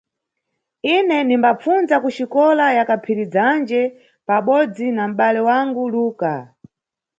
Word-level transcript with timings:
Ine 0.95 1.17
nimbapfundza 1.27 1.95
kuxikola 2.03 2.65
ya 2.77 2.83
Kaphirizanje 2.89 3.81
pabodzi 4.27 4.87
na 4.97 5.03
mʼbale 5.11 5.41
wangu 5.49 5.81
Luka. 5.93 6.33